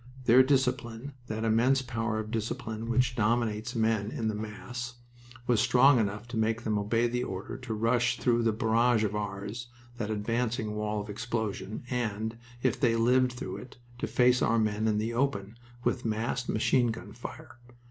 Their 0.25 0.41
discipline, 0.41 1.13
that 1.27 1.45
immense 1.45 1.83
power 1.83 2.17
of 2.17 2.31
discipline 2.31 2.89
which 2.89 3.15
dominates 3.15 3.75
men 3.75 4.09
in 4.09 4.29
the 4.29 4.33
mass, 4.33 4.95
was 5.45 5.61
strong 5.61 5.99
enough 5.99 6.27
to 6.29 6.37
make 6.37 6.63
them 6.63 6.79
obey 6.79 7.05
the 7.05 7.23
order 7.23 7.55
to 7.59 7.73
rush 7.75 8.17
through 8.17 8.41
that 8.41 8.53
barrage 8.53 9.03
of 9.03 9.15
ours, 9.15 9.67
that 9.99 10.09
advancing 10.09 10.73
wall 10.73 11.01
of 11.01 11.09
explosion 11.11 11.83
and, 11.91 12.35
if 12.63 12.79
they 12.79 12.95
lived 12.95 13.33
through 13.33 13.57
it, 13.57 13.77
to 13.99 14.07
face 14.07 14.41
our 14.41 14.57
men 14.57 14.87
in 14.87 14.97
the 14.97 15.13
open 15.13 15.59
with 15.83 16.03
massed 16.03 16.49
machine 16.49 16.87
gun 16.87 17.13
fire. 17.13 17.59